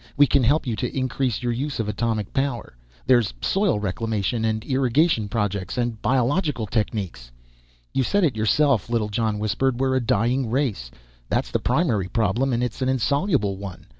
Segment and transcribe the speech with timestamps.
[0.17, 2.75] We can help you to increase your use of atomic power.
[3.05, 7.31] There's soil reclamation and irrigation projects and biological techniques"
[7.93, 9.79] "You said it yourself," Littlejohn whispered.
[9.79, 10.89] "We're a dying race.
[11.29, 12.51] That's the primary problem.
[12.51, 13.85] And it's an insoluble one.